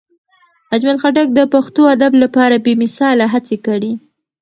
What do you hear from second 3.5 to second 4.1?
کړي.